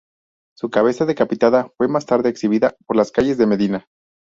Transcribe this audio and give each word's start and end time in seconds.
Su 0.57 0.71
cabeza 0.71 1.05
decapitada 1.05 1.69
fue 1.77 1.87
más 1.87 2.07
tarde 2.07 2.29
exhibida 2.29 2.75
por 2.87 2.95
las 2.97 3.11
calles 3.11 3.37
de 3.37 3.45
Medina. 3.45 3.85